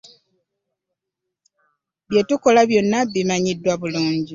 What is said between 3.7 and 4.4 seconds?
bulungi.